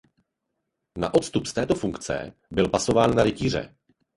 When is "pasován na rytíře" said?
2.69-3.75